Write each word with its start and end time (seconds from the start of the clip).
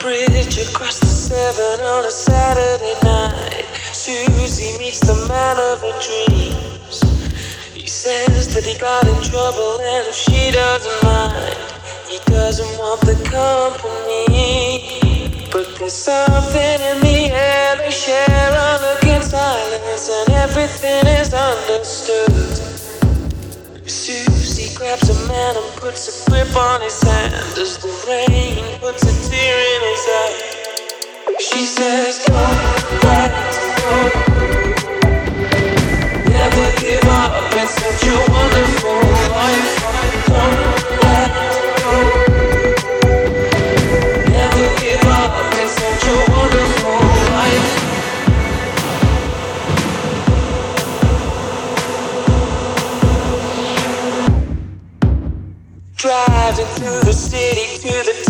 bridge 0.00 0.56
across 0.56 0.98
the 1.00 1.06
seven 1.06 1.84
on 1.84 2.04
a 2.06 2.10
Saturday 2.10 2.96
night. 3.04 3.64
Susie 3.92 4.78
meets 4.78 5.00
the 5.00 5.14
man 5.28 5.56
of 5.70 5.80
her 5.84 5.96
dreams. 6.00 7.04
He 7.74 7.86
says 7.86 8.54
that 8.54 8.64
he 8.64 8.78
got 8.78 9.04
in 9.06 9.20
trouble 9.22 9.78
and 9.80 10.08
if 10.08 10.14
she 10.14 10.50
doesn't 10.50 11.02
mind, 11.04 11.56
he 12.08 12.18
doesn't 12.32 12.72
want 12.78 13.00
the 13.02 13.16
company. 13.28 14.98
But 15.52 15.76
there's 15.78 15.92
something 15.92 16.80
in 16.90 17.00
the 17.00 17.28
air 17.30 17.76
they 17.76 17.90
share 17.90 18.26
a 18.28 18.80
look 18.80 19.04
in 19.04 19.22
silence 19.22 20.08
and 20.08 20.28
everything 20.36 21.06
is 21.20 21.34
understood. 21.34 22.32
Susie 23.86 24.74
grabs 24.74 25.10
a 25.10 25.28
man 25.28 25.56
and 25.56 25.76
puts 25.76 26.08
a 26.08 26.30
grip 26.30 26.56
on 26.56 26.80
his 26.80 27.02
hand 27.02 27.39
puts 28.92 29.04
a 29.04 29.30
tear 29.30 29.56
in 29.74 29.82
his 29.90 30.04
eye. 30.20 30.34
She 31.38 31.64
says, 31.64 32.18
Go, 32.26 32.34
let 33.06 33.30
go. 33.78 33.86
Oh. 33.86 34.10
Never 36.26 36.66
give 36.80 37.04
up, 37.04 37.32
it's 37.54 37.74
such 37.78 38.04
a 38.08 38.39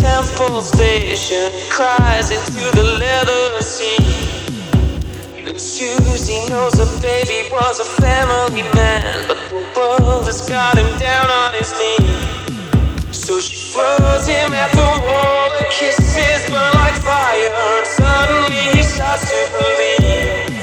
temple 0.01 0.61
station, 0.61 1.51
cries 1.69 2.31
into 2.31 2.65
the 2.75 2.83
leather 2.97 3.61
seat. 3.61 4.01
And 5.47 5.59
Susie 5.59 6.49
knows 6.49 6.73
her 6.81 6.89
baby 7.01 7.49
was 7.51 7.79
a 7.79 7.85
family 8.01 8.63
man, 8.73 9.27
but 9.27 9.37
the 9.49 9.61
world 9.77 10.25
has 10.25 10.41
got 10.49 10.77
him 10.77 10.89
down 10.99 11.29
on 11.29 11.53
his 11.53 11.71
knee. 11.77 12.41
So 13.11 13.39
she 13.39 13.71
throws 13.71 14.25
him 14.25 14.53
at 14.53 14.71
the 14.71 14.91
wall, 15.05 15.49
the 15.59 15.65
kisses 15.69 16.49
burn 16.49 16.73
like 16.81 16.97
fire, 17.05 17.53
and 17.53 17.85
suddenly 17.85 18.63
he 18.73 18.83
starts 18.83 19.29
to 19.29 19.41
believe. 19.53 20.61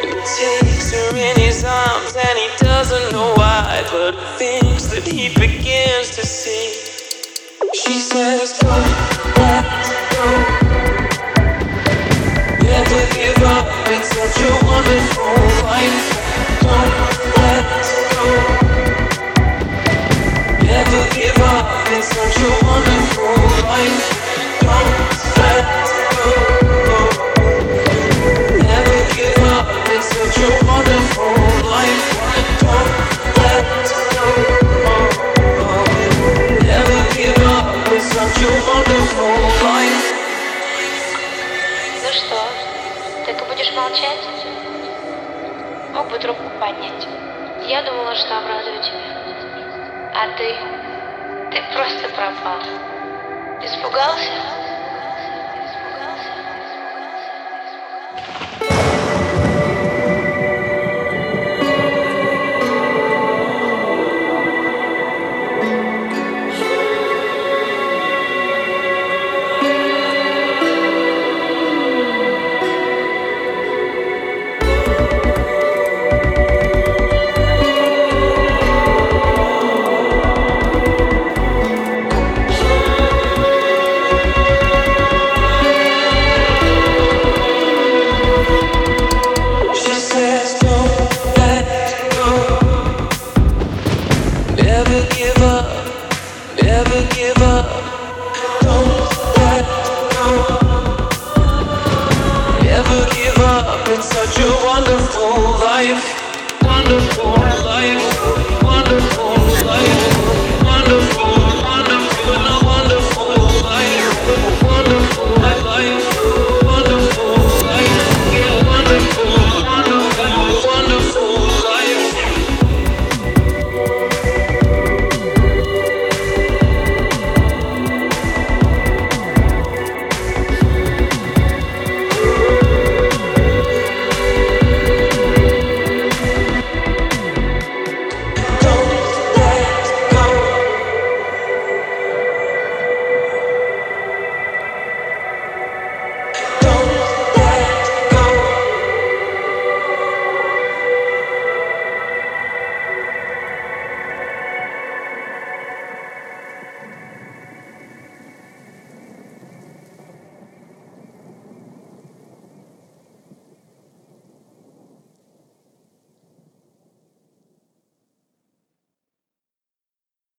He 0.00 0.10
takes 0.40 0.92
her 0.92 1.16
in 1.16 1.36
his 1.36 1.64
arms 1.64 2.16
and 2.16 2.38
he 2.38 2.48
doesn't 2.64 3.12
know 3.12 3.34
why, 3.36 3.84
but 3.92 4.14
thinks 4.38 4.86
that 4.88 5.06
he 5.06 5.28
begins 5.34 6.16
to 6.16 6.24
see. 6.24 6.83
She 7.86 8.00
says, 8.00 8.54
Go, 8.62 9.33
будешь 43.64 43.76
молчать? 43.76 44.28
Мог 45.92 46.10
бы 46.10 46.18
трубку 46.18 46.50
поднять. 46.60 47.08
Я 47.66 47.82
думала, 47.82 48.14
что 48.14 48.38
обрадую 48.38 48.80
тебя. 48.82 49.00
А 50.12 50.26
ты? 50.36 50.56
Ты 51.50 51.62
просто 51.72 52.08
пропал. 52.10 52.60
Испугался? 53.60 54.63